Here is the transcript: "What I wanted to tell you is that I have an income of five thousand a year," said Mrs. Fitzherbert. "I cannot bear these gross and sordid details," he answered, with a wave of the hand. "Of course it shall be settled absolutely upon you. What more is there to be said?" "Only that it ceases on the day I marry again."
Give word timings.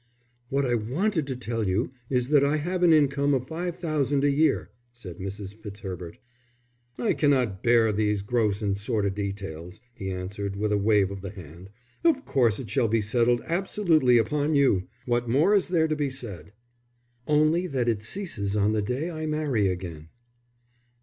"What 0.49 0.65
I 0.65 0.73
wanted 0.73 1.27
to 1.27 1.35
tell 1.35 1.67
you 1.67 1.91
is 2.09 2.29
that 2.29 2.43
I 2.43 2.57
have 2.57 2.81
an 2.81 2.91
income 2.91 3.35
of 3.35 3.47
five 3.47 3.77
thousand 3.77 4.23
a 4.23 4.31
year," 4.31 4.71
said 4.91 5.19
Mrs. 5.19 5.53
Fitzherbert. 5.53 6.17
"I 6.97 7.13
cannot 7.13 7.61
bear 7.61 7.91
these 7.91 8.23
gross 8.23 8.63
and 8.63 8.75
sordid 8.75 9.13
details," 9.13 9.79
he 9.93 10.09
answered, 10.09 10.55
with 10.55 10.71
a 10.71 10.77
wave 10.79 11.11
of 11.11 11.21
the 11.21 11.29
hand. 11.29 11.69
"Of 12.03 12.25
course 12.25 12.57
it 12.57 12.67
shall 12.71 12.87
be 12.87 13.03
settled 13.03 13.43
absolutely 13.45 14.17
upon 14.17 14.55
you. 14.55 14.87
What 15.05 15.29
more 15.29 15.53
is 15.53 15.67
there 15.67 15.87
to 15.87 15.95
be 15.95 16.09
said?" 16.09 16.51
"Only 17.27 17.67
that 17.67 17.87
it 17.87 18.01
ceases 18.01 18.55
on 18.55 18.73
the 18.73 18.81
day 18.81 19.11
I 19.11 19.27
marry 19.27 19.67
again." 19.67 20.09